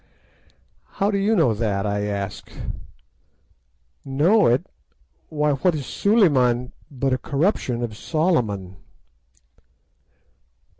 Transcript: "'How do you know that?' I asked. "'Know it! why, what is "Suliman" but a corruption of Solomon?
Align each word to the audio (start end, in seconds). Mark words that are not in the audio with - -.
"'How 0.93 1.11
do 1.11 1.17
you 1.19 1.35
know 1.35 1.53
that?' 1.53 1.85
I 1.85 2.07
asked. 2.07 2.49
"'Know 4.03 4.47
it! 4.47 4.65
why, 5.29 5.51
what 5.51 5.75
is 5.75 5.85
"Suliman" 5.85 6.71
but 6.89 7.13
a 7.13 7.19
corruption 7.19 7.83
of 7.83 7.95
Solomon? 7.95 8.77